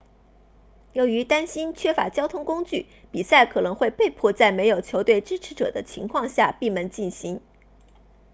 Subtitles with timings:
[0.93, 7.39] 由于担心缺乏交通工具比赛可能会被迫在没有球队支持者的情况下闭门进行